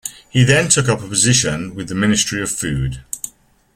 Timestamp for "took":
0.67-0.89